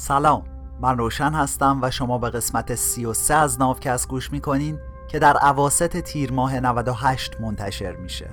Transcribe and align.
سلام. 0.00 0.44
من 0.80 0.98
روشن 0.98 1.32
هستم 1.32 1.78
و 1.82 1.90
شما 1.90 2.18
به 2.18 2.30
قسمت 2.30 2.74
33 2.74 3.34
از 3.34 3.60
ناوکست 3.60 4.08
گوش 4.08 4.32
می‌کنین 4.32 4.78
که 5.08 5.18
در 5.18 5.36
عواست 5.36 6.00
تیر 6.00 6.32
ماه 6.32 6.60
98 6.60 7.40
منتشر 7.40 7.96
میشه. 7.96 8.30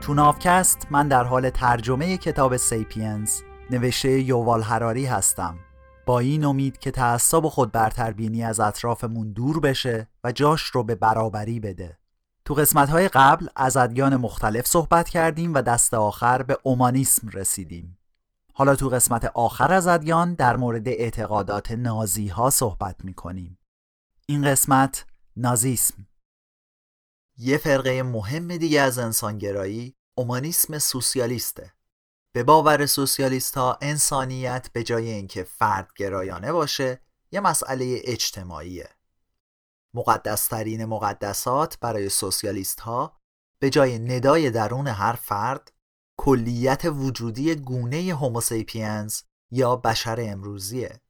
تو 0.00 0.14
ناوکست 0.14 0.86
من 0.90 1.08
در 1.08 1.24
حال 1.24 1.50
ترجمه 1.50 2.16
کتاب 2.16 2.56
سیپینز 2.56 3.40
نوشته 3.70 4.20
یووال 4.20 4.62
هراری 4.62 5.06
هستم. 5.06 5.54
با 6.08 6.18
این 6.18 6.44
امید 6.44 6.78
که 6.78 6.90
تعصب 6.90 7.44
و 7.44 7.50
خود 7.50 7.72
برتربینی 7.72 8.44
از 8.44 8.60
اطرافمون 8.60 9.32
دور 9.32 9.60
بشه 9.60 10.08
و 10.24 10.32
جاش 10.32 10.62
رو 10.62 10.84
به 10.84 10.94
برابری 10.94 11.60
بده. 11.60 11.98
تو 12.44 12.54
قسمت 12.54 12.90
های 12.90 13.08
قبل 13.08 13.48
از 13.56 13.76
ادیان 13.76 14.16
مختلف 14.16 14.66
صحبت 14.66 15.08
کردیم 15.08 15.54
و 15.54 15.62
دست 15.62 15.94
آخر 15.94 16.42
به 16.42 16.58
اومانیسم 16.62 17.28
رسیدیم. 17.28 17.98
حالا 18.54 18.76
تو 18.76 18.88
قسمت 18.88 19.24
آخر 19.24 19.72
از 19.72 19.86
ادیان 19.86 20.34
در 20.34 20.56
مورد 20.56 20.88
اعتقادات 20.88 21.70
نازی 21.70 22.28
ها 22.28 22.50
صحبت 22.50 23.04
می 23.04 23.14
کنیم. 23.14 23.58
این 24.26 24.44
قسمت 24.44 25.06
نازیسم. 25.36 26.06
یه 27.36 27.58
فرقه 27.58 28.02
مهم 28.02 28.56
دیگه 28.56 28.80
از 28.80 28.98
انسانگرایی 28.98 29.94
اومانیسم 30.14 30.78
سوسیالیسته. 30.78 31.72
به 32.34 32.42
باور 32.42 32.86
سوسیالیست 32.86 33.54
ها 33.54 33.78
انسانیت 33.82 34.68
به 34.72 34.82
جای 34.82 35.10
اینکه 35.10 35.44
فردگرایانه 35.44 36.52
باشه 36.52 37.00
یه 37.32 37.40
مسئله 37.40 38.00
اجتماعیه. 38.04 38.88
مقدسترین 39.94 40.84
مقدسات 40.84 41.78
برای 41.80 42.08
سوسیالیست 42.08 42.80
ها 42.80 43.20
به 43.60 43.70
جای 43.70 43.98
ندای 43.98 44.50
درون 44.50 44.88
هر 44.88 45.12
فرد 45.12 45.72
کلیت 46.16 46.84
وجودی 46.84 47.54
گونه 47.54 48.14
هوموسیپینز 48.14 49.22
یا 49.50 49.76
بشر 49.76 50.16
امروزیه. 50.20 51.00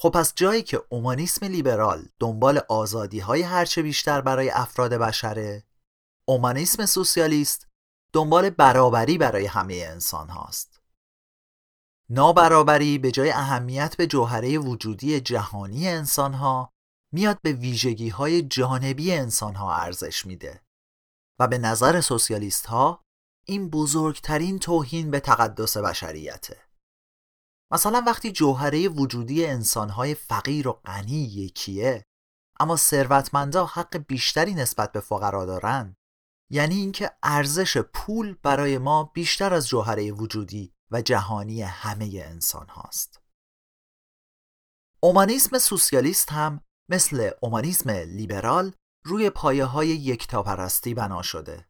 خب 0.00 0.10
پس 0.10 0.34
جایی 0.34 0.62
که 0.62 0.82
اومانیسم 0.88 1.46
لیبرال 1.46 2.08
دنبال 2.18 2.60
آزادی 2.68 3.20
های 3.20 3.42
هرچه 3.42 3.82
بیشتر 3.82 4.20
برای 4.20 4.50
افراد 4.50 4.94
بشره 4.94 5.64
اومانیسم 6.24 6.86
سوسیالیست 6.86 7.67
دنبال 8.12 8.50
برابری 8.50 9.18
برای 9.18 9.46
همه 9.46 9.74
انسان 9.74 10.28
هاست 10.28 10.80
نابرابری 12.10 12.98
به 12.98 13.10
جای 13.10 13.30
اهمیت 13.30 13.96
به 13.96 14.06
جوهره 14.06 14.58
وجودی 14.58 15.20
جهانی 15.20 15.88
انسان 15.88 16.34
ها 16.34 16.72
میاد 17.12 17.40
به 17.42 17.52
ویژگی 17.52 18.08
های 18.08 18.42
جانبی 18.42 19.12
انسان 19.12 19.54
ها 19.54 19.74
ارزش 19.74 20.26
میده 20.26 20.62
و 21.40 21.48
به 21.48 21.58
نظر 21.58 22.00
سوسیالیست 22.00 22.66
ها 22.66 23.04
این 23.46 23.70
بزرگترین 23.70 24.58
توهین 24.58 25.10
به 25.10 25.20
تقدس 25.20 25.76
بشریته. 25.76 26.68
مثلا 27.72 28.02
وقتی 28.06 28.32
جوهره 28.32 28.88
وجودی 28.88 29.46
انسانهای 29.46 30.14
فقیر 30.14 30.68
و 30.68 30.72
غنی 30.72 31.22
یکیه 31.22 32.04
اما 32.60 32.76
ثروتمندا 32.76 33.66
حق 33.66 33.96
بیشتری 33.96 34.54
نسبت 34.54 34.92
به 34.92 35.00
فقرا 35.00 35.46
دارن 35.46 35.96
یعنی 36.50 36.74
اینکه 36.74 37.10
ارزش 37.22 37.78
پول 37.78 38.36
برای 38.42 38.78
ما 38.78 39.04
بیشتر 39.04 39.54
از 39.54 39.68
جوهره 39.68 40.12
وجودی 40.12 40.74
و 40.90 41.02
جهانی 41.02 41.62
همه 41.62 42.22
انسان 42.24 42.68
هاست. 42.68 43.22
اومانیسم 45.02 45.58
سوسیالیست 45.58 46.32
هم 46.32 46.60
مثل 46.90 47.30
اومانیسم 47.42 47.90
لیبرال 47.90 48.72
روی 49.04 49.30
پایه 49.30 49.64
های 49.64 49.88
یکتاپرستی 49.88 50.94
بنا 50.94 51.22
شده. 51.22 51.68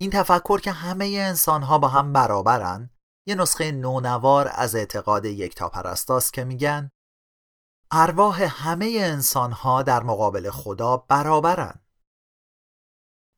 این 0.00 0.10
تفکر 0.10 0.60
که 0.60 0.72
همه 0.72 1.04
انسان 1.04 1.62
ها 1.62 1.78
با 1.78 1.88
هم 1.88 2.12
برابرن 2.12 2.90
یه 3.26 3.34
نسخه 3.34 3.72
نونوار 3.72 4.50
از 4.54 4.74
اعتقاد 4.74 5.24
یکتاپرستاست 5.24 6.32
که 6.32 6.44
میگن 6.44 6.90
ارواح 7.90 8.42
همه 8.42 8.98
انسان 9.00 9.52
ها 9.52 9.82
در 9.82 10.02
مقابل 10.02 10.50
خدا 10.50 10.96
برابرن. 10.96 11.79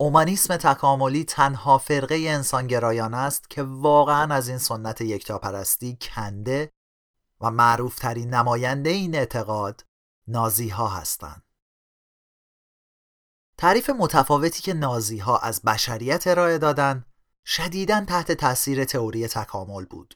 اومانیسم 0.02 0.56
تکاملی 0.56 1.24
تنها 1.24 1.78
فرقه 1.78 2.14
انسانگرایانه 2.14 3.16
است 3.16 3.50
که 3.50 3.62
واقعا 3.62 4.34
از 4.34 4.48
این 4.48 4.58
سنت 4.58 5.00
یکتاپرستی 5.00 5.98
کنده 6.00 6.72
و 7.40 7.50
معروفترین 7.50 8.34
نماینده 8.34 8.90
این 8.90 9.14
اعتقاد 9.14 9.84
نازی 10.28 10.68
ها 10.68 10.88
هستند. 10.88 11.42
تعریف 13.58 13.90
متفاوتی 13.90 14.62
که 14.62 14.74
نازی 14.74 15.18
ها 15.18 15.38
از 15.38 15.62
بشریت 15.62 16.26
ارائه 16.26 16.58
دادن 16.58 17.04
شدیداً 17.44 18.04
تحت 18.04 18.32
تاثیر 18.32 18.84
تئوری 18.84 19.28
تکامل 19.28 19.84
بود 19.84 20.14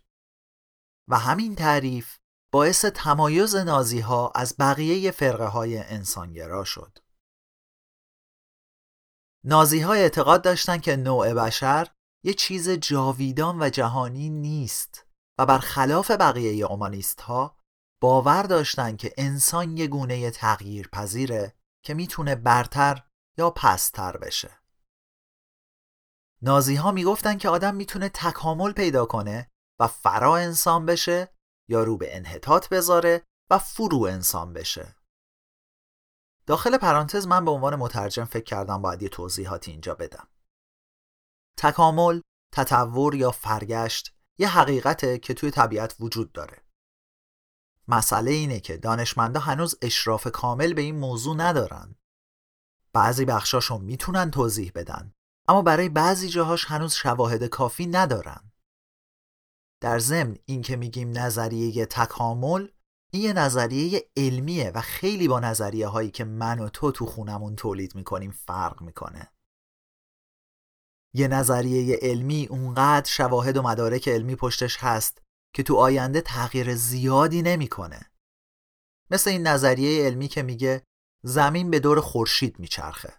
و 1.08 1.18
همین 1.18 1.54
تعریف 1.54 2.16
باعث 2.52 2.84
تمایز 2.84 3.56
نازی 3.56 4.00
ها 4.00 4.32
از 4.34 4.54
بقیه 4.58 5.10
فرقه 5.10 5.46
های 5.46 5.78
انسانگرا 5.78 6.64
شد. 6.64 7.05
نازی 9.48 9.80
ها 9.80 9.92
اعتقاد 9.92 10.42
داشتند 10.42 10.82
که 10.82 10.96
نوع 10.96 11.34
بشر 11.34 11.88
یه 12.24 12.34
چیز 12.34 12.70
جاویدان 12.70 13.62
و 13.62 13.70
جهانی 13.70 14.30
نیست 14.30 15.06
و 15.38 15.46
برخلاف 15.46 16.10
بقیه 16.10 16.66
اومانیست 16.66 17.20
ها 17.20 17.56
باور 18.02 18.42
داشتن 18.42 18.96
که 18.96 19.14
انسان 19.16 19.76
یه 19.76 19.86
گونه 19.86 20.30
تغییر 20.30 20.88
پذیره 20.88 21.54
که 21.84 21.94
می‌تونه 21.94 22.34
برتر 22.34 23.02
یا 23.38 23.50
پستر 23.50 24.16
بشه. 24.16 24.50
نازی 26.42 26.74
ها 26.74 26.92
می‌گفتن 26.92 27.38
که 27.38 27.48
آدم 27.48 27.74
می‌تونه 27.74 28.08
تکامل 28.08 28.72
پیدا 28.72 29.06
کنه 29.06 29.50
و 29.80 29.86
فرا 29.86 30.36
انسان 30.36 30.86
بشه 30.86 31.28
یا 31.68 31.82
رو 31.82 31.96
به 31.96 32.16
انحطاط 32.16 32.68
بذاره 32.68 33.22
و 33.50 33.58
فرو 33.58 34.02
انسان 34.02 34.52
بشه. 34.52 34.95
داخل 36.46 36.78
پرانتز 36.78 37.26
من 37.26 37.44
به 37.44 37.50
عنوان 37.50 37.76
مترجم 37.76 38.24
فکر 38.24 38.44
کردم 38.44 38.82
باید 38.82 39.02
یه 39.02 39.08
توضیحاتی 39.08 39.70
اینجا 39.70 39.94
بدم. 39.94 40.28
تکامل، 41.58 42.20
تطور 42.52 43.14
یا 43.14 43.30
فرگشت 43.30 44.14
یه 44.38 44.48
حقیقته 44.48 45.18
که 45.18 45.34
توی 45.34 45.50
طبیعت 45.50 45.96
وجود 46.00 46.32
داره. 46.32 46.62
مسئله 47.88 48.30
اینه 48.30 48.60
که 48.60 48.76
دانشمندا 48.76 49.40
هنوز 49.40 49.78
اشراف 49.82 50.26
کامل 50.26 50.74
به 50.74 50.82
این 50.82 50.98
موضوع 50.98 51.36
ندارن. 51.36 51.94
بعضی 52.92 53.24
بخشاشو 53.24 53.78
می‌تونن 53.78 54.30
توضیح 54.30 54.72
بدن 54.74 55.12
اما 55.48 55.62
برای 55.62 55.88
بعضی 55.88 56.28
جاهاش 56.28 56.64
هنوز 56.64 56.94
شواهد 56.94 57.44
کافی 57.44 57.86
ندارن. 57.86 58.52
در 59.80 59.98
ضمن 59.98 60.36
این 60.44 60.62
که 60.62 60.76
میگیم 60.76 61.18
نظریه 61.18 61.86
تکامل 61.86 62.68
این 63.12 63.22
یه 63.22 63.32
نظریه 63.32 64.10
علمیه 64.16 64.70
و 64.70 64.80
خیلی 64.80 65.28
با 65.28 65.40
نظریه 65.40 65.86
هایی 65.88 66.10
که 66.10 66.24
من 66.24 66.58
و 66.58 66.68
تو 66.68 66.92
تو 66.92 67.06
خونمون 67.06 67.56
تولید 67.56 67.94
می‌کنیم 67.94 68.30
فرق 68.30 68.82
می‌کنه 68.82 69.32
یه 71.14 71.28
نظریه 71.28 71.98
علمی 72.02 72.46
اونقدر 72.46 73.10
شواهد 73.10 73.56
و 73.56 73.62
مدارک 73.62 74.08
علمی 74.08 74.36
پشتش 74.36 74.76
هست 74.80 75.22
که 75.54 75.62
تو 75.62 75.76
آینده 75.76 76.20
تغییر 76.20 76.74
زیادی 76.74 77.42
نمی‌کنه. 77.42 78.10
مثل 79.10 79.30
این 79.30 79.46
نظریه 79.46 80.06
علمی 80.06 80.28
که 80.28 80.42
میگه 80.42 80.82
زمین 81.22 81.70
به 81.70 81.80
دور 81.80 82.00
خورشید 82.00 82.58
میچرخه. 82.58 83.14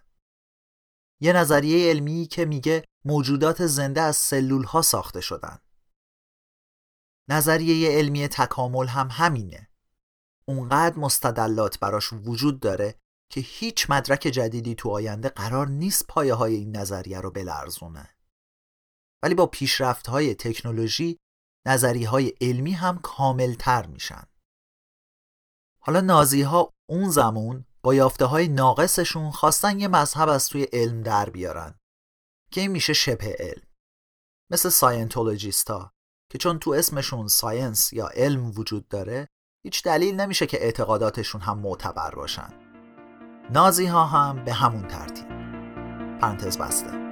یه 1.20 1.32
نظریه 1.32 1.90
علمی 1.90 2.26
که 2.26 2.44
میگه 2.44 2.84
موجودات 3.04 3.66
زنده 3.66 4.00
از 4.00 4.16
سلول 4.16 4.64
ها 4.64 4.82
ساخته 4.82 5.20
شدن. 5.20 5.58
نظریه 7.28 7.98
علمی 7.98 8.28
تکامل 8.28 8.86
هم 8.86 9.08
همینه. 9.10 9.67
اونقدر 10.48 10.98
مستدلات 10.98 11.78
براش 11.78 12.12
وجود 12.12 12.60
داره 12.60 12.94
که 13.32 13.40
هیچ 13.40 13.90
مدرک 13.90 14.20
جدیدی 14.20 14.74
تو 14.74 14.90
آینده 14.90 15.28
قرار 15.28 15.68
نیست 15.68 16.06
پایه 16.06 16.34
های 16.34 16.54
این 16.54 16.76
نظریه 16.76 17.20
رو 17.20 17.30
بلرزونه. 17.30 18.14
ولی 19.22 19.34
با 19.34 19.46
پیشرفت 19.46 20.06
های 20.06 20.34
تکنولوژی 20.34 21.18
نظریه 21.66 22.04
های 22.04 22.32
علمی 22.40 22.72
هم 22.72 22.98
کامل 22.98 23.54
تر 23.54 23.86
میشن. 23.86 24.24
حالا 25.82 26.00
نازی 26.00 26.42
ها 26.42 26.72
اون 26.90 27.10
زمان 27.10 27.64
با 27.82 27.94
یافته 27.94 28.24
های 28.24 28.48
ناقصشون 28.48 29.30
خواستن 29.30 29.80
یه 29.80 29.88
مذهب 29.88 30.28
از 30.28 30.48
توی 30.48 30.62
علم 30.72 31.02
در 31.02 31.30
بیارن 31.30 31.78
که 32.52 32.60
این 32.60 32.70
میشه 32.70 32.92
شبه 32.92 33.36
علم. 33.38 33.66
مثل 34.50 34.68
Scientologist 34.68 35.83
ا 35.83 35.92
که 36.30 36.38
چون 36.38 36.58
تو 36.58 36.70
اسمشون 36.70 37.28
science 37.28 37.92
یا 37.92 38.08
علم 38.08 38.50
وجود 38.58 38.88
داره 38.88 39.28
هیچ 39.68 39.82
دلیل 39.82 40.20
نمیشه 40.20 40.46
که 40.46 40.64
اعتقاداتشون 40.64 41.40
هم 41.40 41.58
معتبر 41.58 42.10
باشن. 42.10 42.48
نازی 43.50 43.86
ها 43.86 44.04
هم 44.04 44.44
به 44.44 44.52
همون 44.52 44.82
ترتیب. 44.82 45.28
پرانتز 46.20 46.58
بسته. 46.58 47.07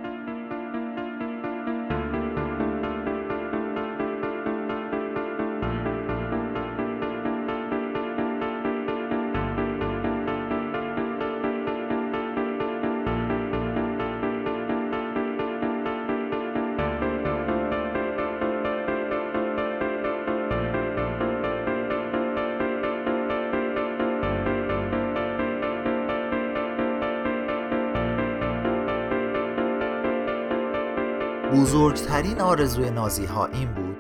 بزرگترین 31.57 32.41
آرزوی 32.41 32.91
نازی 32.91 33.25
ها 33.25 33.47
این 33.47 33.75
بود 33.75 33.99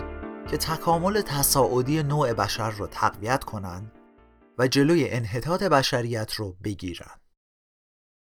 که 0.51 0.57
تکامل 0.57 1.21
تصاعدی 1.21 2.03
نوع 2.03 2.33
بشر 2.33 2.71
رو 2.71 2.87
تقویت 2.87 3.45
کنند 3.45 3.93
و 4.59 4.69
جلوی 4.69 5.09
انحطاط 5.09 5.63
بشریت 5.63 6.33
رو 6.33 6.57
بگیرن. 6.65 7.21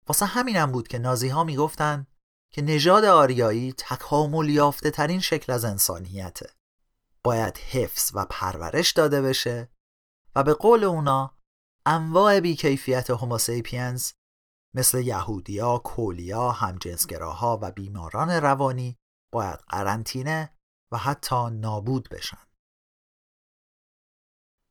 واسه 0.08 0.26
همینم 0.26 0.72
بود 0.72 0.88
که 0.88 0.98
نازی 0.98 1.28
ها 1.28 1.44
می‌گفتن 1.44 2.06
که 2.52 2.62
نژاد 2.62 3.04
آریایی 3.04 3.72
تکامل 3.72 4.48
یافته 4.48 4.90
ترین 4.90 5.20
شکل 5.20 5.52
از 5.52 5.64
انسانیته. 5.64 6.50
باید 7.24 7.58
حفظ 7.58 8.10
و 8.14 8.26
پرورش 8.30 8.92
داده 8.92 9.22
بشه 9.22 9.68
و 10.36 10.42
به 10.42 10.54
قول 10.54 10.84
اونا 10.84 11.34
انواع 11.86 12.40
بیکیفیت 12.40 13.10
هوموسیپینز 13.10 14.12
مثل 14.74 14.98
یهودیا، 14.98 15.78
کولیا، 15.78 16.50
همجنسگراها 16.50 17.58
و 17.62 17.70
بیماران 17.70 18.30
روانی 18.30 18.98
باید 19.32 19.60
قرنطینه 19.68 20.56
و 20.92 20.98
حتی 20.98 21.50
نابود 21.50 22.08
بشن. 22.08 22.46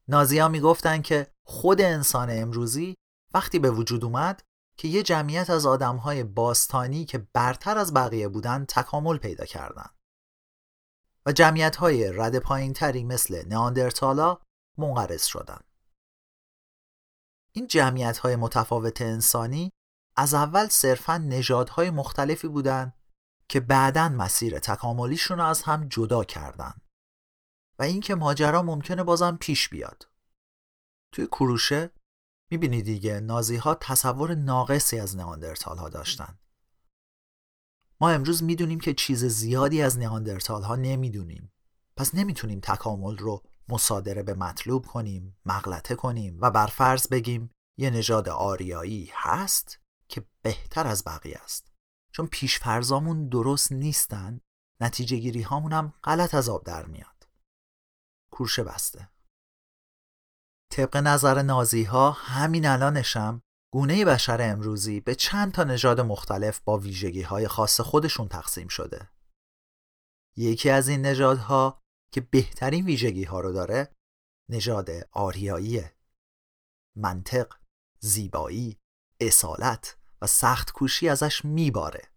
نازیا 0.07 0.48
می‌گفتن 0.48 1.02
که 1.02 1.34
خود 1.44 1.81
انسان 1.81 2.30
امروزی 2.31 2.96
وقتی 3.34 3.60
به 3.60 3.72
وجود 3.72 4.04
اومد 4.04 4.42
که 4.78 4.88
یه 4.88 5.04
جمعیت 5.04 5.50
از 5.50 5.66
آدمهای 5.66 6.24
باستانی 6.24 7.06
که 7.06 7.18
برتر 7.34 7.78
از 7.78 7.94
بقیه 7.94 8.28
بودن 8.28 8.66
تکامل 8.66 9.18
پیدا 9.18 9.46
کردن 9.46 9.90
و 11.25 11.31
جمعیتهای 11.31 12.12
رد 12.12 12.40
پایین 12.40 12.74
تری 12.74 13.04
مثل 13.04 13.48
ناندرتالا 13.48 14.42
منقرض 14.78 15.25
شدن. 15.25 15.60
این 17.51 17.68
جمعیتهای 17.68 18.36
متفاوت 18.36 19.01
انسانی 19.01 19.72
از 20.18 20.34
اول 20.34 20.68
صرفا 20.68 21.18
نژادهای 21.18 21.90
مختلفی 21.90 22.48
بودن 22.48 22.94
که 23.50 23.60
بعدا 23.60 24.10
مسیر 24.10 24.60
تکاملیشون 24.60 25.38
رو 25.38 25.46
از 25.46 25.62
هم 25.62 25.88
جدا 25.88 26.24
کردن 26.24 26.74
و 27.80 27.84
اینکه 27.84 28.16
ماجرا 28.16 28.62
ممکنه 28.62 29.04
بازم 29.04 29.38
پیش 29.42 29.70
بیاد. 29.70 30.10
توی 31.12 31.28
کروشه 31.28 31.92
می‌بینی 32.52 32.82
دیگه 32.82 33.20
نازی 33.20 33.56
ها 33.56 33.76
تصور 33.76 34.36
ناقصی 34.36 35.00
از 35.00 35.18
نیاندرتال 35.18 35.78
ها 35.78 35.90
داشتن. 35.90 36.40
ما 38.02 38.10
امروز 38.10 38.44
می‌دونیم 38.44 38.80
که 38.80 38.94
چیز 38.94 39.26
زیادی 39.26 39.82
از 39.82 39.98
نیاندرتال 39.98 40.64
ها 40.64 40.76
نمی‌دونیم. 40.76 41.52
پس 41.98 42.16
نمی‌تونیم 42.16 42.60
تکامل 42.60 43.18
رو 43.18 43.44
مصادره 43.70 44.24
به 44.24 44.34
مطلوب 44.34 44.86
کنیم، 44.86 45.38
مغلطه 45.46 45.96
کنیم 45.96 46.38
و 46.42 46.52
بر 46.52 46.68
فرض 46.68 47.08
بگیم 47.08 47.52
یه 47.78 47.90
نژاد 47.90 48.30
آریایی 48.30 49.12
هست 49.14 49.80
که 50.08 50.26
بهتر 50.42 50.88
از 50.88 51.04
بقیه 51.04 51.38
است. 51.44 51.75
چون 52.16 52.28
پیشفرزامون 52.28 53.30
درست 53.30 53.72
نیستن 53.72 54.42
نتیجه 54.82 55.18
گیری 55.18 55.42
هامون 55.42 55.74
هم 55.74 55.94
غلط 56.04 56.36
از 56.36 56.50
آب 56.50 56.64
در 56.64 56.86
میاد. 56.86 57.28
کورشه 58.32 58.64
بسته. 58.64 59.10
طبق 60.72 60.98
نظر 60.98 61.42
نازی 61.42 61.84
ها 61.84 62.12
همین 62.12 62.66
الانشم 62.66 63.42
گونه 63.74 64.06
بشر 64.06 64.42
امروزی 64.42 65.00
به 65.00 65.16
چند 65.16 65.52
تا 65.52 65.64
نژاد 65.64 66.02
مختلف 66.02 66.60
با 66.60 66.78
ویژگی 66.78 67.22
های 67.22 67.48
خاص 67.48 67.82
خودشون 67.82 68.28
تقسیم 68.28 68.68
شده. 68.68 69.10
یکی 70.38 70.70
از 70.70 70.88
این 70.88 71.02
نژادها 71.02 71.82
که 72.12 72.22
بهترین 72.22 72.86
ویژگی 72.86 73.24
ها 73.24 73.40
رو 73.40 73.54
داره 73.54 73.96
نژاد 74.50 74.90
آریاییه. 75.12 75.96
منطق، 76.96 77.54
زیبایی، 78.00 78.78
اصالت 79.20 80.05
و 80.25 80.27
سخت 80.27 80.72
کوشی 80.72 81.10
ازش 81.10 81.45
میباره. 81.45 82.10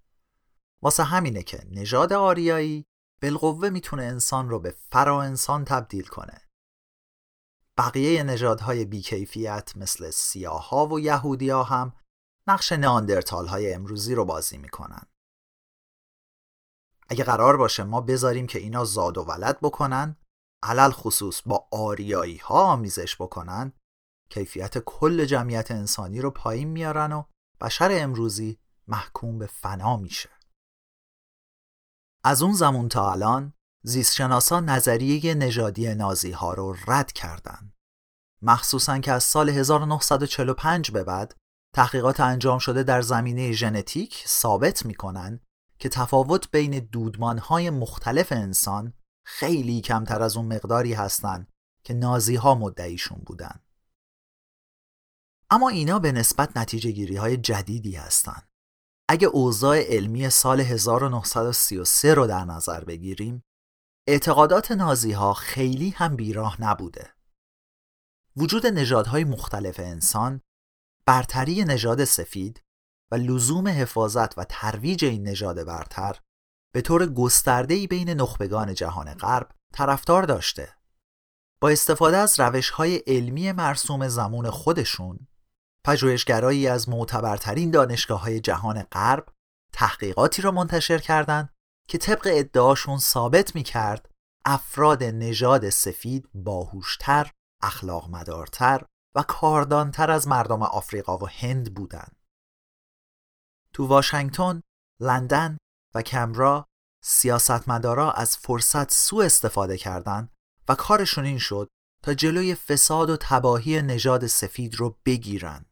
واسه 0.83 1.05
همینه 1.05 1.43
که 1.43 1.67
نژاد 1.71 2.13
آریایی 2.13 2.85
بالقوه 3.23 3.71
می‌تونه 3.71 4.03
انسان 4.03 4.49
رو 4.49 4.61
به 4.61 4.71
فرا 4.91 5.23
انسان 5.23 5.65
تبدیل 5.65 6.07
کنه. 6.07 6.41
بقیه 7.79 8.23
نژادهای 8.23 8.85
بیکیفیت 8.85 9.77
مثل 9.77 10.11
سیاها 10.11 10.87
و 10.87 11.01
یهودیا 11.01 11.63
هم 11.63 11.93
نقش 12.47 12.73
ناندرتال 12.73 13.47
های 13.47 13.75
امروزی 13.75 14.15
رو 14.15 14.25
بازی 14.25 14.59
می‌کنن. 14.59 15.07
اگه 17.09 17.25
قرار 17.25 17.57
باشه 17.57 17.85
ما 17.85 18.01
بذاریم 18.01 18.47
که 18.47 18.59
اینا 18.59 18.85
زاد 18.85 19.19
و 19.19 19.23
ولد 19.23 19.61
بکنن 19.61 20.17
علل 20.63 20.91
خصوص 20.91 21.43
با 21.47 21.69
آریایی 21.73 22.37
ها 22.37 22.63
آمیزش 22.63 23.17
بکنن 23.17 23.73
کیفیت 24.31 24.79
کل 24.79 25.25
جمعیت 25.25 25.71
انسانی 25.71 26.21
رو 26.21 26.31
پایین 26.31 26.69
میارن 26.69 27.13
و 27.13 27.25
بشر 27.61 27.89
امروزی 27.93 28.59
محکوم 28.89 29.39
به 29.39 29.47
فنا 29.47 29.97
میشه. 29.97 30.31
از 32.25 32.43
اون 32.43 32.53
زمان 32.53 32.89
تا 32.89 33.13
الان 33.13 33.53
زیستشناسا 33.83 34.61
نظریه 34.61 35.35
نژادی 35.35 35.95
نازی 35.95 36.31
ها 36.31 36.55
رو 36.55 36.77
رد 36.87 37.13
کردند. 37.13 37.75
مخصوصا 38.43 38.99
که 38.99 39.13
از 39.13 39.25
سال 39.25 39.49
1945 39.49 40.91
به 40.91 41.05
بعد 41.05 41.35
تحقیقات 41.75 42.21
انجام 42.21 42.59
شده 42.59 42.83
در 42.83 43.03
زمینه 43.03 43.53
ژنتیک 43.53 44.25
ثابت 44.27 44.87
می‌کنن 44.87 45.41
که 45.79 45.89
تفاوت 45.89 46.51
بین 46.51 46.79
دودمان 46.79 47.39
های 47.39 47.71
مختلف 47.71 48.33
انسان 48.33 48.93
خیلی 49.25 49.81
کمتر 49.81 50.23
از 50.23 50.37
اون 50.37 50.55
مقداری 50.55 50.93
هستند 50.93 51.53
که 51.85 51.95
نازی 51.95 52.37
ها 52.37 52.55
مدعیشون 52.55 53.19
بودن. 53.27 53.61
اما 55.51 55.69
اینا 55.69 55.99
به 55.99 56.13
نسبت 56.13 56.57
نتیجه 56.57 56.91
گیری 56.91 57.17
های 57.17 57.37
جدیدی 57.37 57.97
هستند. 57.97 58.49
اگه 59.09 59.27
اوضاع 59.27 59.83
علمی 59.83 60.31
سال 60.31 60.61
1933 60.61 62.15
رو 62.15 62.27
در 62.27 62.45
نظر 62.45 62.85
بگیریم 62.85 63.45
اعتقادات 64.09 64.73
نازی 64.73 65.13
ها 65.13 65.35
خیلی 65.35 65.91
هم 65.91 66.17
بیراه 66.17 66.63
نبوده. 66.63 67.15
وجود 68.37 68.67
نژادهای 68.67 69.25
مختلف 69.25 69.81
انسان، 69.81 70.41
برتری 71.07 71.65
نژاد 71.65 72.05
سفید 72.05 72.63
و 73.11 73.15
لزوم 73.15 73.69
حفاظت 73.69 74.39
و 74.39 74.45
ترویج 74.45 75.05
این 75.05 75.29
نژاد 75.29 75.65
برتر 75.65 76.21
به 76.75 76.81
طور 76.81 77.07
گسترده‌ای 77.07 77.87
بین 77.87 78.11
نخبگان 78.11 78.75
جهان 78.75 79.15
غرب 79.15 79.51
طرفدار 79.73 80.23
داشته. 80.23 80.75
با 81.61 81.69
استفاده 81.69 82.17
از 82.17 82.41
روش‌های 82.41 82.97
علمی 82.97 83.53
مرسوم 83.53 84.09
زمان 84.09 84.51
خودشون، 84.51 85.29
پژوهشگرایی 85.89 86.69
از 86.69 86.89
معتبرترین 86.89 87.71
دانشگاه 87.71 88.21
های 88.21 88.41
جهان 88.41 88.83
غرب 88.83 89.27
تحقیقاتی 89.73 90.43
را 90.43 90.51
منتشر 90.51 90.99
کردند 90.99 91.55
که 91.89 91.99
طبق 91.99 92.29
ادعاشون 92.33 92.99
ثابت 92.99 93.55
می 93.55 93.63
کرد 93.63 94.11
افراد 94.45 95.05
نژاد 95.05 95.71
سفید 95.71 96.29
باهوشتر، 96.35 97.33
اخلاق 97.63 98.11
مدارتر 98.11 98.85
و 99.15 99.23
کاردانتر 99.23 100.11
از 100.11 100.29
مردم 100.29 100.63
آفریقا 100.63 101.19
و 101.19 101.29
هند 101.29 101.75
بودند. 101.75 102.17
تو 103.75 103.87
واشنگتن، 103.87 104.63
لندن 105.01 105.59
و 105.95 106.03
کمرا 106.03 106.67
سیاستمدارا 107.05 108.13
از 108.13 108.37
فرصت 108.37 108.93
سوء 108.93 109.25
استفاده 109.25 109.79
کردند 109.79 110.33
و 110.69 110.75
کارشون 110.75 111.25
این 111.25 111.39
شد 111.39 111.69
تا 112.03 112.15
جلوی 112.15 112.55
فساد 112.55 113.11
و 113.11 113.17
تباهی 113.21 113.83
نژاد 113.83 114.27
سفید 114.27 114.75
رو 114.75 114.99
بگیرن. 115.07 115.65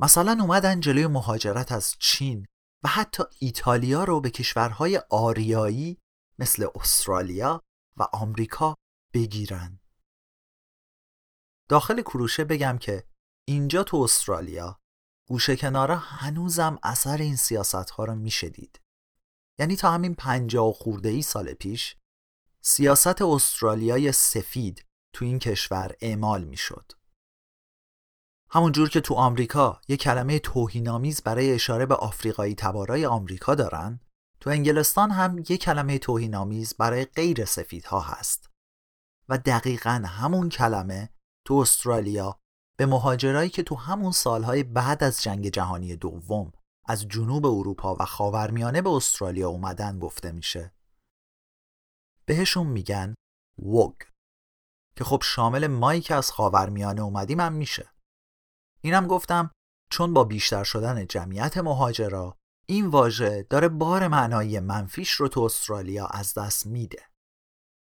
مثلا 0.00 0.36
اومدن 0.40 0.80
جلوی 0.80 1.06
مهاجرت 1.06 1.72
از 1.72 1.94
چین 1.98 2.46
و 2.84 2.88
حتی 2.88 3.22
ایتالیا 3.38 4.04
رو 4.04 4.20
به 4.20 4.30
کشورهای 4.30 5.02
آریایی 5.10 5.98
مثل 6.38 6.66
استرالیا 6.74 7.60
و 7.96 8.02
آمریکا 8.12 8.74
بگیرن. 9.14 9.80
داخل 11.68 12.02
کروشه 12.02 12.44
بگم 12.44 12.78
که 12.78 13.04
اینجا 13.48 13.82
تو 13.82 13.96
استرالیا 13.96 14.80
گوشه 15.28 15.56
کنارا 15.56 15.96
هنوزم 15.96 16.78
اثر 16.82 17.16
این 17.16 17.36
سیاست 17.36 17.90
ها 17.90 18.04
رو 18.04 18.14
میشه 18.14 18.48
دید. 18.48 18.80
یعنی 19.58 19.76
تا 19.76 19.90
همین 19.90 20.14
پنجاه 20.14 20.68
و 20.68 20.72
خورده 20.72 21.08
ای 21.08 21.22
سال 21.22 21.54
پیش 21.54 21.96
سیاست 22.60 23.22
استرالیای 23.22 24.12
سفید 24.12 24.86
تو 25.12 25.24
این 25.24 25.38
کشور 25.38 25.96
اعمال 26.00 26.44
می‌شد. 26.44 26.92
همون 28.54 28.72
جور 28.72 28.88
که 28.88 29.00
تو 29.00 29.14
آمریکا 29.14 29.80
یه 29.88 29.96
کلمه 29.96 30.38
توهینآمیز 30.38 31.22
برای 31.22 31.52
اشاره 31.52 31.86
به 31.86 31.94
آفریقایی 31.94 32.54
تبارای 32.54 33.06
آمریکا 33.06 33.54
دارن، 33.54 34.00
تو 34.40 34.50
انگلستان 34.50 35.10
هم 35.10 35.38
یه 35.38 35.56
کلمه 35.56 35.98
توهینآمیز 35.98 36.74
برای 36.74 37.04
غیر 37.04 37.44
سفیدها 37.44 38.00
هست. 38.00 38.50
و 39.28 39.38
دقیقا 39.38 40.02
همون 40.06 40.48
کلمه 40.48 41.10
تو 41.46 41.54
استرالیا 41.54 42.38
به 42.78 42.86
مهاجرایی 42.86 43.50
که 43.50 43.62
تو 43.62 43.74
همون 43.74 44.12
سالهای 44.12 44.62
بعد 44.62 45.04
از 45.04 45.22
جنگ 45.22 45.48
جهانی 45.48 45.96
دوم 45.96 46.52
از 46.86 47.08
جنوب 47.08 47.46
اروپا 47.46 47.96
و 48.00 48.04
خاورمیانه 48.04 48.82
به 48.82 48.90
استرالیا 48.90 49.48
اومدن 49.48 49.98
گفته 49.98 50.32
میشه. 50.32 50.72
بهشون 52.26 52.66
میگن 52.66 53.14
وگ 53.58 53.94
که 54.96 55.04
خب 55.04 55.22
شامل 55.24 55.66
مایی 55.66 56.00
که 56.00 56.14
از 56.14 56.30
خاورمیانه 56.30 57.02
اومدیم 57.02 57.40
هم 57.40 57.52
میشه. 57.52 57.93
اینم 58.84 59.06
گفتم 59.06 59.50
چون 59.90 60.14
با 60.14 60.24
بیشتر 60.24 60.64
شدن 60.64 61.06
جمعیت 61.06 61.58
مهاجرا 61.58 62.36
این 62.66 62.86
واژه 62.86 63.46
داره 63.50 63.68
بار 63.68 64.08
معنایی 64.08 64.60
منفیش 64.60 65.10
رو 65.10 65.28
تو 65.28 65.40
استرالیا 65.40 66.06
از 66.06 66.34
دست 66.34 66.66
میده. 66.66 67.02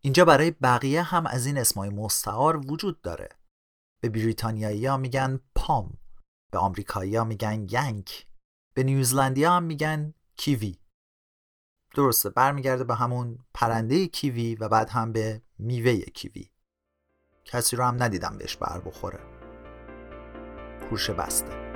اینجا 0.02 0.26
برای 0.26 0.52
بقیه 0.52 1.02
هم 1.02 1.28
از 1.28 1.46
این 1.46 1.58
اسمای 1.58 1.90
مستعار 1.90 2.72
وجود 2.72 3.02
داره. 3.02 3.30
به 4.02 4.10
بریتانیایی 4.10 4.86
ها 4.86 4.98
میگن 4.98 5.40
پام 5.56 5.98
به 6.52 6.58
آمریکایی 6.58 7.16
ها 7.16 7.24
میگن 7.24 7.68
ینک 7.72 8.28
به 8.74 8.84
نیوزلندی 8.84 9.44
ها 9.44 9.56
هم 9.56 9.64
میگن 9.64 10.14
کیوی. 10.36 10.78
درسته 11.96 12.30
برمیگرده 12.30 12.84
به 12.84 12.96
همون 12.96 13.46
پرنده 13.54 14.08
کیوی 14.08 14.56
و 14.56 14.70
بعد 14.70 14.90
هم 14.90 15.12
به 15.12 15.42
میوه 15.60 16.00
کیوی. 16.00 16.50
کسی 17.46 17.76
رو 17.76 17.84
هم 17.84 18.04
ندیدم 18.04 18.38
بهش 18.38 18.58
بر 18.58 18.80
بخوره. 18.80 19.37
کورش 20.90 21.10
بسته. 21.10 21.67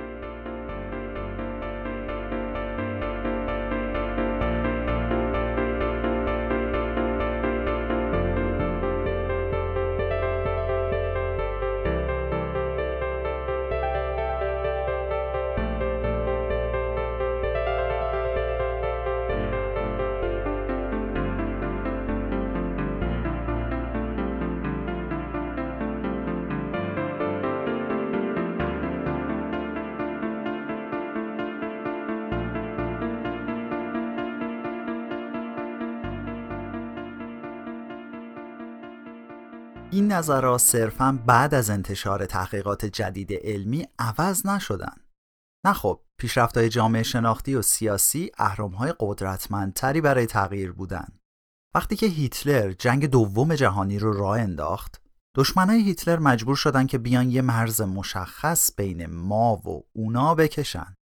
این 39.92 40.12
نظرها 40.12 40.58
صرفا 40.58 41.18
بعد 41.26 41.54
از 41.54 41.70
انتشار 41.70 42.26
تحقیقات 42.26 42.84
جدید 42.84 43.32
علمی 43.32 43.86
عوض 43.98 44.46
نشدن. 44.46 44.96
نه 45.66 45.72
خب 45.72 46.00
جامعه 46.70 47.02
شناختی 47.02 47.54
و 47.54 47.62
سیاسی 47.62 48.30
اهرمهای 48.38 48.94
قدرتمندتری 49.00 50.00
برای 50.00 50.26
تغییر 50.26 50.72
بودن. 50.72 51.08
وقتی 51.74 51.96
که 51.96 52.06
هیتلر 52.06 52.72
جنگ 52.72 53.06
دوم 53.06 53.54
جهانی 53.54 53.98
رو 53.98 54.12
راه 54.12 54.40
انداخت، 54.40 55.02
دشمنای 55.36 55.82
هیتلر 55.82 56.18
مجبور 56.18 56.56
شدن 56.56 56.86
که 56.86 56.98
بیان 56.98 57.30
یه 57.30 57.42
مرز 57.42 57.80
مشخص 57.80 58.70
بین 58.76 59.06
ما 59.06 59.56
و 59.56 59.84
اونا 59.92 60.34
بکشن. 60.34 60.94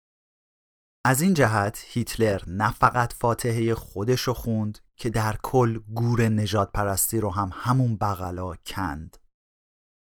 از 1.04 1.22
این 1.22 1.34
جهت 1.34 1.84
هیتلر 1.86 2.42
نه 2.46 2.72
فقط 2.72 3.12
فاتحه 3.12 3.74
خودش 3.74 4.20
رو 4.20 4.34
خوند 4.34 4.78
که 4.96 5.10
در 5.10 5.36
کل 5.42 5.78
گور 5.94 6.22
نجات 6.22 6.72
پرستی 6.72 7.20
رو 7.20 7.30
هم 7.30 7.50
همون 7.52 7.96
بغلا 7.96 8.54
کند. 8.66 9.16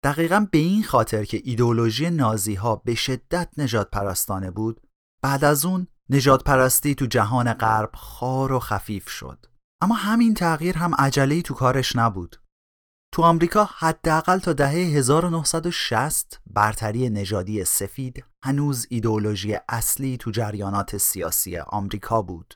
دقیقا 0.05 0.47
به 0.51 0.59
این 0.59 0.85
خاطر 0.85 1.25
که 1.25 1.41
ایدولوژی 1.45 2.11
نازی 2.11 2.55
ها 2.55 2.77
به 2.77 2.95
شدت 2.95 3.49
نجات 3.59 3.91
پرستانه 3.91 4.51
بود 4.51 4.81
بعد 5.23 5.45
از 5.45 5.65
اون 5.65 5.87
نجات 6.11 6.45
پرستی 6.45 6.95
تو 6.95 7.07
جهان 7.07 7.53
غرب 7.53 7.91
خار 7.95 8.53
و 8.53 8.59
خفیف 8.59 9.09
شد. 9.09 9.47
اما 9.83 9.95
همین 9.95 10.35
تغییر 10.35 10.79
هم 10.79 10.95
عجله 10.95 11.43
تو 11.43 11.55
کارش 11.55 11.97
نبود. 11.97 12.42
تو 13.14 13.23
آمریکا 13.23 13.64
حداقل 13.64 14.38
تا 14.38 14.52
دهه 14.52 14.71
1960 14.71 16.40
برتری 16.47 17.11
نژادی 17.11 17.64
سفید 17.64 18.25
هنوز 18.45 18.87
ایدئولوژی 18.90 19.57
اصلی 19.69 20.16
تو 20.16 20.31
جریانات 20.31 20.97
سیاسی 20.97 21.59
آمریکا 21.59 22.23
بود. 22.23 22.54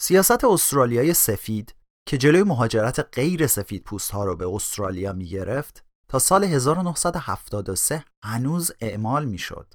سیاست 0.00 0.44
استرالیای 0.44 1.14
سفید 1.14 1.74
که 2.08 2.18
جلوی 2.18 2.42
مهاجرت 2.42 3.08
غیر 3.12 3.46
سفید 3.46 3.84
پوست 3.84 4.10
ها 4.10 4.24
رو 4.24 4.36
به 4.36 4.48
استرالیا 4.48 5.12
می 5.12 5.28
گرفت 5.28 5.84
تا 6.08 6.18
سال 6.18 6.44
1973 6.44 8.04
هنوز 8.24 8.72
اعمال 8.80 9.24
می 9.24 9.38
شد. 9.38 9.74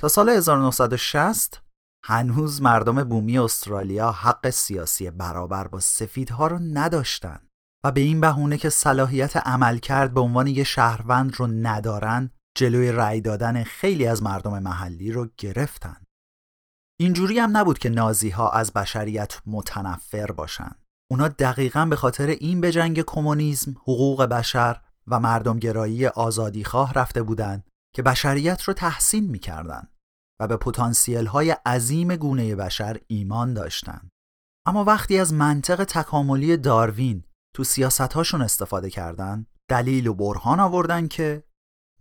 تا 0.00 0.08
سال 0.08 0.28
1960 0.28 1.62
هنوز 2.04 2.62
مردم 2.62 3.04
بومی 3.04 3.38
استرالیا 3.38 4.12
حق 4.12 4.50
سیاسی 4.50 5.10
برابر 5.10 5.68
با 5.68 5.80
سفیدها 5.80 6.46
رو 6.46 6.58
نداشتند. 6.58 7.51
و 7.84 7.92
به 7.92 8.00
این 8.00 8.20
بهونه 8.20 8.58
که 8.58 8.70
صلاحیت 8.70 9.36
عمل 9.36 9.78
کرد 9.78 10.14
به 10.14 10.20
عنوان 10.20 10.46
یه 10.46 10.64
شهروند 10.64 11.36
رو 11.36 11.46
ندارن 11.46 12.30
جلوی 12.56 12.92
رأی 12.92 13.20
دادن 13.20 13.64
خیلی 13.64 14.06
از 14.06 14.22
مردم 14.22 14.58
محلی 14.58 15.12
رو 15.12 15.28
گرفتن. 15.38 15.96
اینجوری 17.00 17.38
هم 17.38 17.56
نبود 17.56 17.78
که 17.78 17.88
نازی 17.88 18.30
ها 18.30 18.50
از 18.50 18.72
بشریت 18.72 19.40
متنفر 19.46 20.32
باشن. 20.32 20.70
اونا 21.10 21.28
دقیقا 21.28 21.84
به 21.86 21.96
خاطر 21.96 22.26
این 22.26 22.60
به 22.60 22.72
جنگ 22.72 23.02
کمونیسم، 23.02 23.70
حقوق 23.70 24.22
بشر 24.22 24.80
و 25.06 25.20
مردمگرایی 25.20 26.06
آزادیخواه 26.06 26.92
رفته 26.92 27.22
بودند 27.22 27.64
که 27.94 28.02
بشریت 28.02 28.62
رو 28.62 28.74
تحسین 28.74 29.30
می‌کردن 29.30 29.88
و 30.40 30.46
به 30.46 30.56
پتانسیل 30.56 31.26
های 31.26 31.50
عظیم 31.50 32.16
گونه 32.16 32.56
بشر 32.56 33.00
ایمان 33.06 33.54
داشتند. 33.54 34.08
اما 34.66 34.84
وقتی 34.84 35.18
از 35.18 35.34
منطق 35.34 35.84
تکاملی 35.84 36.56
داروین 36.56 37.24
تو 37.54 37.64
سیاست 37.64 38.00
هاشون 38.00 38.42
استفاده 38.42 38.90
کردن 38.90 39.46
دلیل 39.68 40.06
و 40.06 40.14
برهان 40.14 40.60
آوردن 40.60 41.08
که 41.08 41.44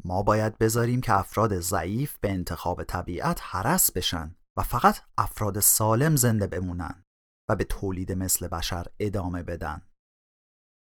ما 0.05 0.23
باید 0.23 0.57
بذاریم 0.57 1.01
که 1.01 1.13
افراد 1.13 1.59
ضعیف 1.59 2.17
به 2.17 2.31
انتخاب 2.31 2.83
طبیعت 2.83 3.39
حرس 3.43 3.91
بشن 3.91 4.35
و 4.57 4.61
فقط 4.61 4.99
افراد 5.17 5.59
سالم 5.59 6.15
زنده 6.15 6.47
بمونن 6.47 7.03
و 7.49 7.55
به 7.55 7.63
تولید 7.63 8.11
مثل 8.11 8.47
بشر 8.47 8.87
ادامه 8.99 9.43
بدن. 9.43 9.81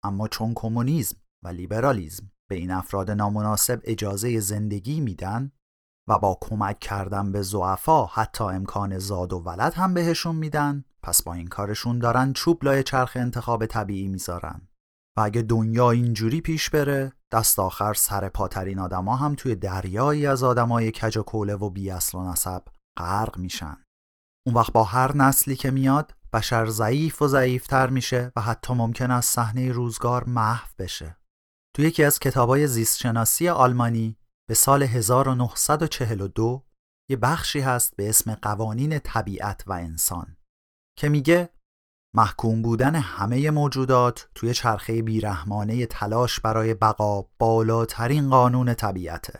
اما 0.03 0.27
چون 0.27 0.53
کمونیسم 0.55 1.17
و 1.43 1.47
لیبرالیزم 1.47 2.31
به 2.49 2.55
این 2.55 2.71
افراد 2.71 3.11
نامناسب 3.11 3.81
اجازه 3.83 4.39
زندگی 4.39 4.99
میدن 4.99 5.51
و 6.09 6.19
با 6.19 6.37
کمک 6.41 6.79
کردن 6.79 7.31
به 7.31 7.41
زعفا 7.41 8.05
حتی 8.05 8.43
امکان 8.43 8.97
زاد 8.97 9.33
و 9.33 9.37
ولد 9.39 9.73
هم 9.73 9.93
بهشون 9.93 10.35
میدن 10.35 10.83
پس 11.03 11.23
با 11.23 11.33
این 11.33 11.47
کارشون 11.47 11.99
دارن 11.99 12.33
چوب 12.33 12.63
لای 12.63 12.83
چرخ 12.83 13.11
انتخاب 13.15 13.65
طبیعی 13.65 14.07
می‌ذارن. 14.07 14.61
و 15.17 15.21
اگه 15.21 15.41
دنیا 15.41 15.91
اینجوری 15.91 16.41
پیش 16.41 16.69
بره 16.69 17.13
دست 17.31 17.59
آخر 17.59 17.93
سر 17.93 18.29
پاترین 18.29 18.79
آدما 18.79 19.15
هم 19.15 19.35
توی 19.35 19.55
دریایی 19.55 20.25
از 20.25 20.43
آدمای 20.43 20.91
کج 20.91 21.17
و 21.17 21.23
کوله 21.23 21.55
و 21.55 21.69
بی 21.69 21.91
اصل 21.91 22.17
و 22.17 22.31
نسب 22.31 22.61
غرق 22.99 23.37
میشن. 23.37 23.77
اون 24.47 24.55
وقت 24.55 24.73
با 24.73 24.83
هر 24.83 25.17
نسلی 25.17 25.55
که 25.55 25.71
میاد 25.71 26.15
بشر 26.33 26.65
ضعیف 26.65 27.21
و 27.21 27.27
ضعیفتر 27.27 27.89
میشه 27.89 28.31
و 28.35 28.41
حتی 28.41 28.73
ممکن 28.73 29.11
است 29.11 29.33
صحنه 29.33 29.71
روزگار 29.71 30.23
محو 30.23 30.67
بشه. 30.79 31.17
توی 31.75 31.85
یکی 31.85 32.03
از 32.03 32.19
کتابای 32.19 32.67
زیستشناسی 32.67 33.49
آلمانی 33.49 34.18
به 34.49 34.55
سال 34.55 34.83
1942 34.83 36.65
یه 37.09 37.17
بخشی 37.17 37.59
هست 37.59 37.95
به 37.95 38.09
اسم 38.09 38.35
قوانین 38.35 38.99
طبیعت 38.99 39.63
و 39.67 39.73
انسان 39.73 40.37
که 40.97 41.09
میگه 41.09 41.49
محکوم 42.15 42.61
بودن 42.61 42.95
همه 42.95 43.51
موجودات 43.51 44.29
توی 44.35 44.53
چرخه 44.53 45.01
بیرحمانه 45.01 45.85
تلاش 45.85 46.39
برای 46.39 46.73
بقا 46.73 47.21
بالاترین 47.39 48.29
قانون 48.29 48.73
طبیعته. 48.73 49.39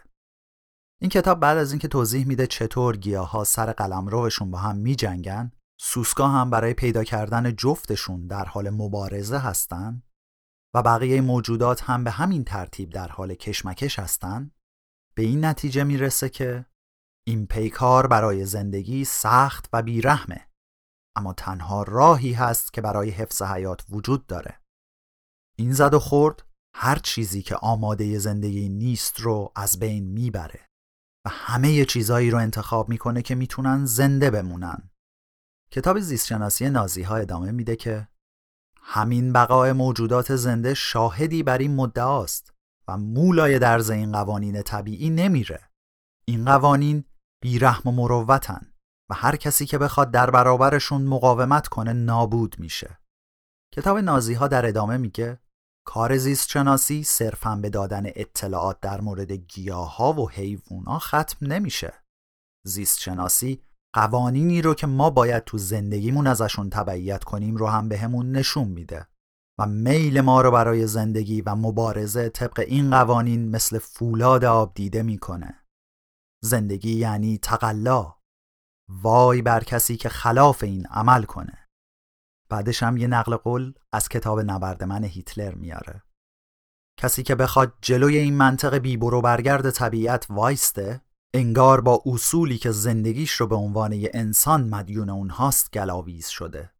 این 1.01 1.09
کتاب 1.09 1.39
بعد 1.39 1.57
از 1.57 1.71
اینکه 1.71 1.87
توضیح 1.87 2.27
میده 2.27 2.47
چطور 2.47 2.97
گیاها 2.97 3.43
سر 3.43 3.71
قلمروشون 3.71 4.51
با 4.51 4.57
هم 4.57 4.77
میجنگن، 4.77 5.51
سوسکا 5.79 6.27
هم 6.27 6.49
برای 6.49 6.73
پیدا 6.73 7.03
کردن 7.03 7.55
جفتشون 7.55 8.27
در 8.27 8.45
حال 8.45 8.69
مبارزه 8.69 9.37
هستن 9.37 10.03
و 10.73 10.81
بقیه 10.81 11.21
موجودات 11.21 11.83
هم 11.83 12.03
به 12.03 12.11
همین 12.11 12.43
ترتیب 12.43 12.89
در 12.89 13.07
حال 13.07 13.33
کشمکش 13.33 13.99
هستن، 13.99 14.51
به 15.19 15.25
این 15.25 15.45
نتیجه 15.45 15.83
می‌رسه 15.83 16.29
که 16.29 16.65
این 17.27 17.47
پیکار 17.47 18.07
برای 18.07 18.45
زندگی 18.45 19.05
سخت 19.05 19.69
و 19.73 19.81
بیرحمه. 19.81 20.47
اما 21.15 21.33
تنها 21.33 21.83
راهی 21.83 22.33
هست 22.33 22.73
که 22.73 22.81
برای 22.81 23.09
حفظ 23.09 23.41
حیات 23.41 23.85
وجود 23.89 24.27
داره. 24.27 24.61
این 25.57 25.73
زد 25.73 25.93
و 25.93 25.99
خورد 25.99 26.45
هر 26.75 26.99
چیزی 26.99 27.41
که 27.41 27.55
آماده 27.55 28.19
زندگی 28.19 28.69
نیست 28.69 29.19
رو 29.19 29.51
از 29.55 29.79
بین 29.79 30.05
می‌بره 30.05 30.65
و 31.25 31.29
همه 31.29 31.85
چیزایی 31.85 32.31
رو 32.31 32.37
انتخاب 32.37 32.89
می‌کنه 32.89 33.21
که 33.21 33.35
می‌تونن 33.35 33.85
زنده 33.85 34.31
بمونن. 34.31 34.89
کتاب 35.71 35.99
زیستشناسی 35.99 36.69
نازی 36.69 37.01
ها 37.01 37.15
ادامه 37.15 37.51
میده 37.51 37.75
که 37.75 38.07
همین 38.81 39.33
بقای 39.33 39.71
موجودات 39.71 40.35
زنده 40.35 40.73
شاهدی 40.73 41.43
بر 41.43 41.57
این 41.57 41.75
مدعاست. 41.75 42.53
و 42.89 42.97
مولای 42.97 43.59
درز 43.59 43.89
این 43.89 44.11
قوانین 44.11 44.61
طبیعی 44.61 45.09
نمیره 45.09 45.69
این 46.25 46.45
قوانین 46.45 47.03
بیرحم 47.43 47.89
و 47.89 47.91
مروتن 47.91 48.73
و 49.09 49.13
هر 49.13 49.35
کسی 49.35 49.65
که 49.65 49.77
بخواد 49.77 50.11
در 50.11 50.29
برابرشون 50.29 51.01
مقاومت 51.01 51.67
کنه 51.67 51.93
نابود 51.93 52.55
میشه. 52.59 52.99
کتاب 53.75 53.97
نازی 53.97 54.33
ها 54.33 54.47
در 54.47 54.65
ادامه 54.65 54.97
میگه 54.97 55.39
کار 55.85 56.17
زیست 56.17 56.49
شناسی 56.49 57.03
صرفا 57.03 57.55
به 57.55 57.69
دادن 57.69 58.03
اطلاعات 58.05 58.79
در 58.79 59.01
مورد 59.01 59.31
گیاه 59.31 59.97
ها 59.97 60.13
و 60.13 60.29
حیوونا 60.29 60.99
ختم 60.99 61.47
نمیشه. 61.47 61.93
زیست 62.65 62.99
شناسی 62.99 63.63
قوانینی 63.93 64.61
رو 64.61 64.73
که 64.73 64.87
ما 64.87 65.09
باید 65.09 65.43
تو 65.43 65.57
زندگیمون 65.57 66.27
ازشون 66.27 66.69
تبعیت 66.69 67.23
کنیم 67.23 67.55
رو 67.55 67.67
هم 67.67 67.89
بهمون 67.89 68.31
نشون 68.31 68.67
میده 68.67 69.07
و 69.59 69.65
میل 69.65 70.21
ما 70.21 70.41
رو 70.41 70.51
برای 70.51 70.87
زندگی 70.87 71.41
و 71.41 71.55
مبارزه 71.55 72.29
طبق 72.29 72.63
این 72.67 72.89
قوانین 72.89 73.49
مثل 73.49 73.79
فولاد 73.79 74.45
آب 74.45 74.73
دیده 74.73 75.03
می‌کنه. 75.03 75.59
زندگی 76.43 76.93
یعنی 76.93 77.37
تقلا. 77.37 78.15
وای 78.89 79.41
بر 79.41 79.63
کسی 79.63 79.97
که 79.97 80.09
خلاف 80.09 80.63
این 80.63 80.85
عمل 80.85 81.23
کنه. 81.23 81.67
بعدش 82.49 82.83
هم 82.83 82.97
یه 82.97 83.07
نقل 83.07 83.35
قول 83.35 83.73
از 83.93 84.09
کتاب 84.09 84.39
نبرد 84.39 84.83
من 84.83 85.03
هیتلر 85.03 85.55
میاره. 85.55 86.03
کسی 86.99 87.23
که 87.23 87.35
بخواد 87.35 87.73
جلوی 87.81 88.17
این 88.17 88.33
منطق 88.33 88.75
بیبرو 88.75 89.21
برگرد 89.21 89.69
طبیعت 89.69 90.25
وایسته 90.29 91.01
انگار 91.33 91.81
با 91.81 92.03
اصولی 92.05 92.57
که 92.57 92.71
زندگیش 92.71 93.31
رو 93.31 93.47
به 93.47 93.55
عنوان 93.55 93.91
یه 93.91 94.11
انسان 94.13 94.69
مدیون 94.69 95.09
اونهاست 95.09 95.71
گلاویز 95.71 96.27
شده. 96.27 96.71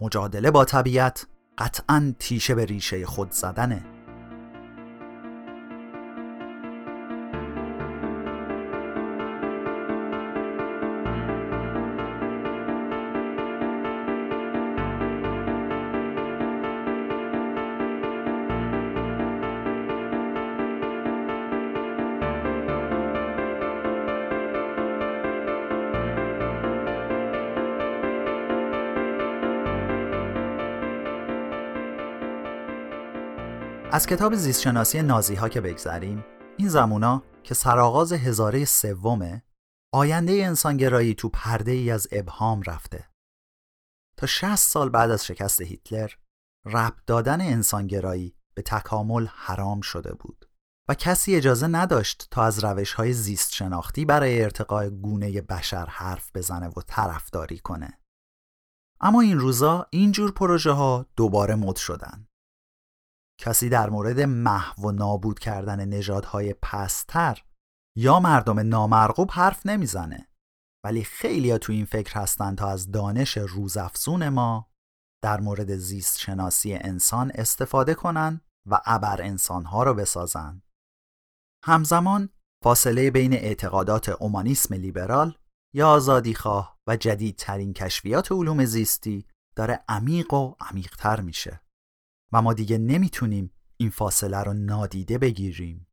مجادله 0.00 0.50
با 0.50 0.64
طبیعت 0.64 1.26
قطعا 1.58 2.14
تیشه 2.18 2.54
به 2.54 2.64
ریشه 2.64 3.06
خود 3.06 3.30
زدنه. 3.30 3.93
از 33.94 34.06
کتاب 34.06 34.34
زیستشناسی 34.34 35.02
نازی 35.02 35.34
ها 35.34 35.48
که 35.48 35.60
بگذریم 35.60 36.24
این 36.58 36.68
زمونا 36.68 37.22
که 37.42 37.54
سرآغاز 37.54 38.12
هزاره 38.12 38.64
سومه 38.64 39.42
آینده 39.92 40.32
انسانگرایی 40.32 41.14
تو 41.14 41.28
پرده 41.28 41.72
ای 41.72 41.90
از 41.90 42.08
ابهام 42.12 42.62
رفته. 42.62 43.08
تا 44.16 44.26
60 44.26 44.56
سال 44.56 44.88
بعد 44.88 45.10
از 45.10 45.26
شکست 45.26 45.60
هیتلر 45.60 46.10
رب 46.66 46.94
دادن 47.06 47.40
انسانگرایی 47.40 48.34
به 48.54 48.62
تکامل 48.62 49.26
حرام 49.26 49.80
شده 49.80 50.14
بود 50.14 50.50
و 50.88 50.94
کسی 50.94 51.36
اجازه 51.36 51.66
نداشت 51.66 52.28
تا 52.30 52.44
از 52.44 52.64
روش 52.64 52.92
های 52.92 53.12
زیست 53.12 53.52
شناختی 53.52 54.04
برای 54.04 54.42
ارتقاء 54.42 54.88
گونه 54.88 55.40
بشر 55.40 55.86
حرف 55.86 56.30
بزنه 56.36 56.68
و 56.68 56.80
طرفداری 56.86 57.58
کنه. 57.58 58.00
اما 59.00 59.20
این 59.20 59.38
روزا 59.38 59.86
اینجور 59.90 60.32
پروژه 60.32 60.70
ها 60.70 61.06
دوباره 61.16 61.54
مد 61.54 61.76
شدن. 61.76 62.26
کسی 63.40 63.68
در 63.68 63.90
مورد 63.90 64.20
محو 64.20 64.88
و 64.88 64.92
نابود 64.92 65.38
کردن 65.38 65.84
نژادهای 65.84 66.54
پستر 66.62 67.44
یا 67.96 68.20
مردم 68.20 68.60
نامرغوب 68.60 69.30
حرف 69.32 69.66
نمی‌زنه. 69.66 70.28
ولی 70.84 71.04
خیلی 71.04 71.58
تو 71.58 71.72
این 71.72 71.84
فکر 71.84 72.14
هستن 72.14 72.54
تا 72.54 72.68
از 72.68 72.90
دانش 72.90 73.36
روزافزون 73.38 74.28
ما 74.28 74.70
در 75.22 75.40
مورد 75.40 75.76
زیست 75.76 76.18
شناسی 76.18 76.74
انسان 76.74 77.32
استفاده 77.34 77.94
کنن 77.94 78.40
و 78.70 78.80
ابر 78.86 79.22
انسانها 79.22 79.82
رو 79.82 79.94
بسازن. 79.94 80.62
همزمان 81.64 82.28
فاصله 82.64 83.10
بین 83.10 83.32
اعتقادات 83.32 84.08
اومانیسم 84.08 84.74
لیبرال 84.74 85.38
یا 85.74 85.88
آزادیخواه 85.88 86.78
و 86.86 86.96
جدیدترین 86.96 87.72
کشفیات 87.72 88.32
علوم 88.32 88.64
زیستی 88.64 89.26
داره 89.56 89.84
عمیق 89.88 90.34
و 90.34 90.54
عمیقتر 90.60 91.20
میشه. 91.20 91.63
و 92.34 92.42
ما 92.42 92.54
دیگه 92.54 92.78
نمی‌تونیم 92.78 93.50
این 93.76 93.90
فاصله 93.90 94.42
رو 94.42 94.52
نادیده 94.52 95.18
بگیریم. 95.18 95.86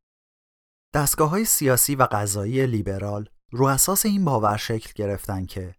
دستگاه 0.94 1.30
های 1.30 1.44
سیاسی 1.44 1.94
و 1.94 2.08
قضایی 2.12 2.66
لیبرال 2.66 3.28
رو 3.52 3.66
اساس 3.66 4.06
این 4.06 4.24
باور 4.24 4.56
شکل 4.56 4.92
گرفتن 4.94 5.46
که 5.46 5.74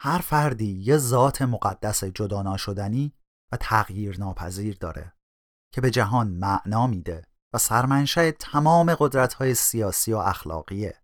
هر 0.00 0.18
فردی 0.18 0.72
یه 0.72 0.96
ذات 0.96 1.42
مقدس 1.42 2.04
جدا 2.04 2.42
ناشدنی 2.42 3.12
و 3.52 3.56
تغییر 3.56 4.18
ناپذیر 4.18 4.76
داره 4.80 5.12
که 5.74 5.80
به 5.80 5.90
جهان 5.90 6.28
معنا 6.28 6.86
میده 6.86 7.26
و 7.54 7.58
سرمنشه 7.58 8.32
تمام 8.32 8.94
قدرت 8.94 9.34
های 9.34 9.54
سیاسی 9.54 10.12
و 10.12 10.16
اخلاقیه. 10.16 11.02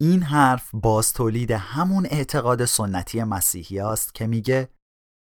این 0.00 0.22
حرف 0.22 0.70
باز 0.72 1.12
تولید 1.12 1.50
همون 1.50 2.06
اعتقاد 2.06 2.64
سنتی 2.64 3.22
مسیحی 3.22 3.80
است 3.80 4.14
که 4.14 4.26
میگه 4.26 4.68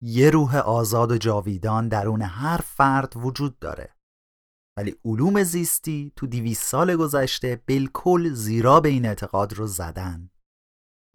یه 0.02 0.30
روح 0.30 0.56
آزاد 0.56 1.12
و 1.12 1.18
جاویدان 1.18 1.88
درون 1.88 2.22
هر 2.22 2.56
فرد 2.56 3.12
وجود 3.16 3.58
داره. 3.58 3.94
ولی 4.76 4.96
علوم 5.04 5.42
زیستی 5.42 6.12
تو 6.16 6.26
دیویس 6.26 6.62
سال 6.62 6.96
گذشته 6.96 7.62
بالکل 7.68 8.32
زیرا 8.32 8.80
به 8.80 8.88
این 8.88 9.06
اعتقاد 9.06 9.52
رو 9.52 9.66
زدن. 9.66 10.30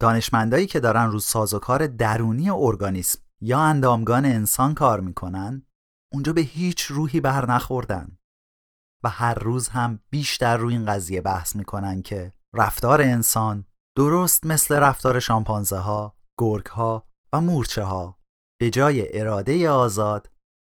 دانشمندایی 0.02 0.68
که 0.68 0.80
دارن 0.80 1.12
رو 1.12 1.20
سازوکار 1.20 1.88
درونی 1.88 2.50
ارگانیسم 2.50 3.20
یا 3.42 3.60
اندامگان 3.60 4.26
انسان 4.26 4.74
کار 4.74 5.00
می‌کنن 5.00 5.68
اونجا 6.14 6.34
به 6.34 6.42
هیچ 6.42 6.82
روحی 6.82 7.22
بر 7.22 7.52
نخوردن. 7.52 8.18
و 9.04 9.10
هر 9.10 9.34
روز 9.34 9.68
هم 9.68 10.00
بیشتر 10.10 10.58
روی 10.58 10.74
این 10.74 10.86
قضیه 10.86 11.22
بحث 11.22 11.56
می‌کنن 11.56 12.02
که 12.02 12.34
رفتار 12.54 13.02
انسان 13.02 13.66
درست 13.98 14.46
مثل 14.46 14.76
رفتار 14.76 15.20
شامپانزه 15.20 15.78
ها، 15.78 16.16
گرگ 16.40 16.66
ها 16.66 17.08
و 17.34 17.42
مورچه 17.42 17.84
ها 17.84 18.23
به 18.64 18.70
جای 18.70 19.20
اراده 19.20 19.70
آزاد 19.70 20.32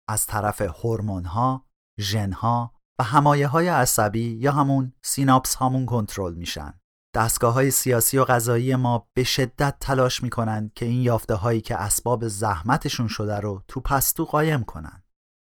از 0.08 0.26
طرف 0.26 0.60
هورمون 0.60 1.24
ها، 1.24 1.66
ژن 2.00 2.32
ها 2.32 2.74
و 3.00 3.04
همایه 3.04 3.46
های 3.46 3.68
عصبی 3.68 4.36
یا 4.40 4.52
همون 4.52 4.92
سیناپس 5.04 5.54
هامون 5.54 5.86
کنترل 5.86 6.34
میشن. 6.34 6.80
دستگاه 7.14 7.54
های 7.54 7.70
سیاسی 7.70 8.18
و 8.18 8.24
غذایی 8.24 8.76
ما 8.76 9.08
به 9.14 9.24
شدت 9.24 9.76
تلاش 9.80 10.22
می‌کنن 10.22 10.70
که 10.74 10.86
این 10.86 11.02
یافته 11.02 11.34
هایی 11.34 11.60
که 11.60 11.76
اسباب 11.76 12.28
زحمتشون 12.28 13.08
شده 13.08 13.36
رو 13.36 13.62
تو 13.68 13.80
پستو 13.80 14.24
قایم 14.24 14.64
کنن. 14.64 15.02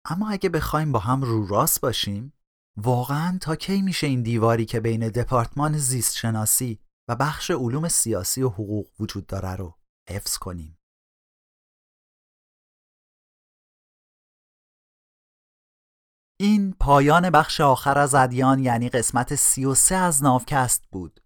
اما 0.10 0.30
اگه 0.30 0.50
بخوایم 0.50 0.92
با 0.92 1.00
هم 1.00 1.22
رو 1.22 1.48
راست 1.48 1.82
باشیم 1.82 2.34
واقعا 2.78 3.38
تا 3.42 3.56
کی 3.56 3.82
میشه 3.82 4.08
این 4.08 4.24
دیواری 4.24 4.66
که 4.66 4.80
بین 4.80 5.08
دپارتمان 5.08 5.78
زیست 5.78 6.16
شناسی 6.16 6.80
و 7.10 7.16
بخش 7.16 7.52
علوم 7.52 7.88
سیاسی 7.88 8.44
و 8.44 8.50
حقوق 8.50 8.88
وجود 9.00 9.28
داره 9.28 9.56
رو 9.56 9.76
حفظ 10.10 10.38
کنیم؟ 10.38 10.79
این 16.42 16.76
پایان 16.80 17.30
بخش 17.30 17.62
آخر 17.62 17.98
از 17.98 18.16
ادیان 18.16 18.60
یعنی 18.60 18.90
قسمت 18.90 19.36
33 19.36 19.96
از 19.96 20.24
ناوکست 20.24 20.84
بود. 20.92 21.22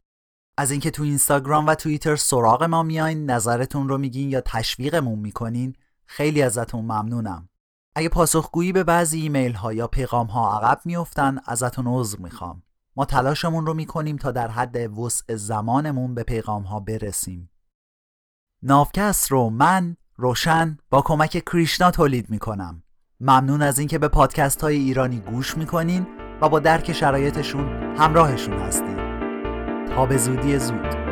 از 0.57 0.71
اینکه 0.71 0.91
تو 0.91 1.03
اینستاگرام 1.03 1.67
و 1.67 1.75
توییتر 1.75 2.15
سراغ 2.15 2.63
ما 2.63 2.83
میاین 2.83 3.31
نظرتون 3.31 3.89
رو 3.89 3.97
میگین 3.97 4.29
یا 4.29 4.41
تشویقمون 4.41 5.19
می‌کنین 5.19 5.75
خیلی 6.05 6.41
ازتون 6.41 6.81
ممنونم. 6.81 7.49
اگه 7.95 8.09
پاسخگویی 8.09 8.71
به 8.71 8.83
بعضی 8.83 9.21
ایمیل 9.21 9.53
ها 9.53 9.73
یا 9.73 9.87
پیغام 9.87 10.27
ها 10.27 10.57
عقب 10.57 10.81
میفتن 10.85 11.37
ازتون 11.45 11.87
عذر 11.87 12.17
می‌خوام. 12.19 12.63
ما 12.95 13.05
تلاشمون 13.05 13.65
رو 13.65 13.73
می‌کنیم 13.73 14.17
تا 14.17 14.31
در 14.31 14.47
حد 14.47 14.99
وسع 14.99 15.35
زمانمون 15.35 16.15
به 16.15 16.23
پیغام 16.23 16.63
ها 16.63 16.79
برسیم. 16.79 17.49
ناوکست 18.63 19.31
رو 19.31 19.49
من 19.49 19.97
روشن 20.15 20.77
با 20.89 21.01
کمک 21.01 21.43
کریشنا 21.45 21.91
تولید 21.91 22.29
می‌کنم. 22.29 22.82
ممنون 23.25 23.61
از 23.61 23.79
اینکه 23.79 23.97
به 23.97 24.07
پادکست 24.07 24.61
های 24.61 24.75
ایرانی 24.75 25.19
گوش 25.19 25.57
می‌کنین 25.57 26.07
و 26.41 26.49
با 26.49 26.59
درک 26.59 26.93
شرایطشون 26.93 27.95
همراهشون 27.97 28.53
هستین. 28.53 28.97
تا 29.95 30.05
به 30.05 30.17
زودی 30.17 30.59
زود. 30.59 31.02